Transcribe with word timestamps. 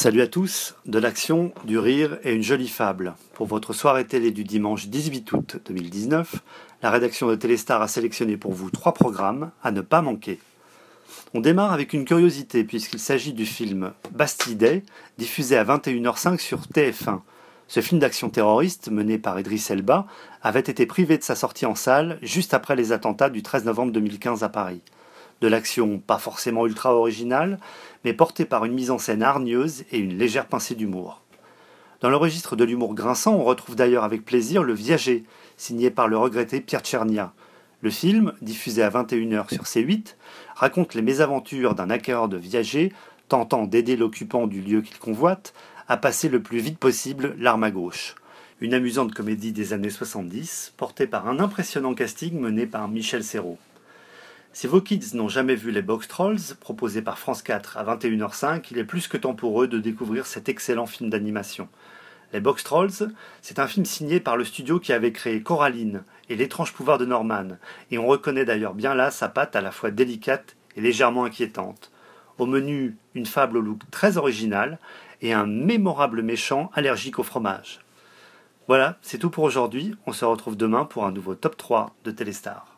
Salut 0.00 0.22
à 0.22 0.28
tous, 0.28 0.76
de 0.86 1.00
l'action, 1.00 1.52
du 1.64 1.76
rire 1.76 2.18
et 2.22 2.32
une 2.32 2.44
jolie 2.44 2.68
fable. 2.68 3.16
Pour 3.34 3.48
votre 3.48 3.72
soirée 3.72 4.06
télé 4.06 4.30
du 4.30 4.44
dimanche 4.44 4.86
18 4.86 5.32
août 5.32 5.56
2019, 5.66 6.36
la 6.84 6.92
rédaction 6.92 7.26
de 7.26 7.34
Téléstar 7.34 7.82
a 7.82 7.88
sélectionné 7.88 8.36
pour 8.36 8.52
vous 8.52 8.70
trois 8.70 8.94
programmes 8.94 9.50
à 9.60 9.72
ne 9.72 9.80
pas 9.80 10.00
manquer. 10.00 10.38
On 11.34 11.40
démarre 11.40 11.72
avec 11.72 11.94
une 11.94 12.04
curiosité 12.04 12.62
puisqu'il 12.62 13.00
s'agit 13.00 13.32
du 13.32 13.44
film 13.44 13.90
Bastille 14.12 14.84
diffusé 15.18 15.56
à 15.56 15.64
21h05 15.64 16.38
sur 16.38 16.60
TF1. 16.60 17.22
Ce 17.66 17.80
film 17.80 18.00
d'action 18.00 18.30
terroriste, 18.30 18.92
mené 18.92 19.18
par 19.18 19.40
Idriss 19.40 19.68
Elba, 19.68 20.06
avait 20.44 20.60
été 20.60 20.86
privé 20.86 21.18
de 21.18 21.24
sa 21.24 21.34
sortie 21.34 21.66
en 21.66 21.74
salle 21.74 22.20
juste 22.22 22.54
après 22.54 22.76
les 22.76 22.92
attentats 22.92 23.30
du 23.30 23.42
13 23.42 23.64
novembre 23.64 23.90
2015 23.90 24.44
à 24.44 24.48
Paris 24.48 24.80
de 25.40 25.48
l'action 25.48 25.98
pas 25.98 26.18
forcément 26.18 26.66
ultra 26.66 26.94
originale, 26.94 27.58
mais 28.04 28.12
portée 28.12 28.44
par 28.44 28.64
une 28.64 28.74
mise 28.74 28.90
en 28.90 28.98
scène 28.98 29.22
hargneuse 29.22 29.84
et 29.92 29.98
une 29.98 30.18
légère 30.18 30.46
pincée 30.46 30.74
d'humour. 30.74 31.22
Dans 32.00 32.10
le 32.10 32.16
registre 32.16 32.54
de 32.54 32.64
l'humour 32.64 32.94
grinçant, 32.94 33.34
on 33.34 33.44
retrouve 33.44 33.74
d'ailleurs 33.74 34.04
avec 34.04 34.24
plaisir 34.24 34.62
Le 34.62 34.72
Viager, 34.72 35.24
signé 35.56 35.90
par 35.90 36.08
le 36.08 36.16
regretté 36.16 36.60
Pierre 36.60 36.82
Tchernia. 36.82 37.32
Le 37.80 37.90
film, 37.90 38.32
diffusé 38.40 38.82
à 38.82 38.90
21h 38.90 39.52
sur 39.52 39.64
C8, 39.64 40.14
raconte 40.54 40.94
les 40.94 41.02
mésaventures 41.02 41.74
d'un 41.74 41.90
acquéreur 41.90 42.28
de 42.28 42.36
viager 42.36 42.92
tentant 43.28 43.66
d'aider 43.66 43.96
l'occupant 43.96 44.46
du 44.46 44.60
lieu 44.60 44.80
qu'il 44.80 44.98
convoite 44.98 45.54
à 45.86 45.96
passer 45.96 46.28
le 46.28 46.42
plus 46.42 46.58
vite 46.58 46.78
possible 46.78 47.34
l'arme 47.38 47.64
à 47.64 47.70
gauche. 47.70 48.14
Une 48.60 48.74
amusante 48.74 49.14
comédie 49.14 49.52
des 49.52 49.72
années 49.72 49.90
70, 49.90 50.74
portée 50.76 51.06
par 51.06 51.28
un 51.28 51.38
impressionnant 51.38 51.94
casting 51.94 52.38
mené 52.40 52.66
par 52.66 52.88
Michel 52.88 53.22
Serrault. 53.22 53.58
Si 54.58 54.66
vos 54.66 54.80
kids 54.80 55.14
n'ont 55.14 55.28
jamais 55.28 55.54
vu 55.54 55.70
les 55.70 55.82
Box 55.82 56.08
Trolls, 56.08 56.56
proposés 56.58 57.00
par 57.00 57.20
France 57.20 57.42
4 57.42 57.76
à 57.76 57.84
21h05, 57.84 58.66
il 58.72 58.78
est 58.78 58.84
plus 58.84 59.06
que 59.06 59.16
temps 59.16 59.36
pour 59.36 59.62
eux 59.62 59.68
de 59.68 59.78
découvrir 59.78 60.26
cet 60.26 60.48
excellent 60.48 60.86
film 60.86 61.10
d'animation. 61.10 61.68
Les 62.32 62.40
Box 62.40 62.64
Trolls, 62.64 63.12
c'est 63.40 63.60
un 63.60 63.68
film 63.68 63.86
signé 63.86 64.18
par 64.18 64.36
le 64.36 64.42
studio 64.42 64.80
qui 64.80 64.92
avait 64.92 65.12
créé 65.12 65.44
Coraline 65.44 66.02
et 66.28 66.34
l'étrange 66.34 66.72
pouvoir 66.72 66.98
de 66.98 67.04
Norman, 67.04 67.50
et 67.92 67.98
on 67.98 68.08
reconnaît 68.08 68.44
d'ailleurs 68.44 68.74
bien 68.74 68.96
là 68.96 69.12
sa 69.12 69.28
patte 69.28 69.54
à 69.54 69.60
la 69.60 69.70
fois 69.70 69.92
délicate 69.92 70.56
et 70.74 70.80
légèrement 70.80 71.22
inquiétante. 71.22 71.92
Au 72.38 72.46
menu, 72.46 72.96
une 73.14 73.26
fable 73.26 73.58
au 73.58 73.60
look 73.60 73.82
très 73.92 74.16
original 74.16 74.80
et 75.22 75.32
un 75.32 75.46
mémorable 75.46 76.20
méchant 76.22 76.72
allergique 76.74 77.20
au 77.20 77.22
fromage. 77.22 77.78
Voilà, 78.66 78.98
c'est 79.02 79.18
tout 79.18 79.30
pour 79.30 79.44
aujourd'hui. 79.44 79.94
On 80.06 80.12
se 80.12 80.24
retrouve 80.24 80.56
demain 80.56 80.84
pour 80.84 81.04
un 81.04 81.12
nouveau 81.12 81.36
top 81.36 81.56
3 81.56 81.94
de 82.02 82.10
Téléstar. 82.10 82.77